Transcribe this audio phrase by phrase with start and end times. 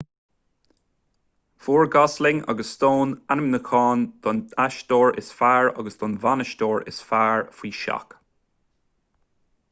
[1.63, 7.73] fuair gosling agus stone ainmniúcháin don aisteoir is fearr agus don bhanaisteoir is fearr faoi
[7.81, 8.17] seach